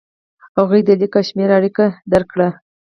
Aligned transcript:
هغوی 0.57 0.81
د 0.87 0.89
لیک 0.99 1.13
او 1.17 1.23
شمېر 1.29 1.49
اړیکه 1.57 1.85
درک 2.11 2.27
کړه. 2.33 2.49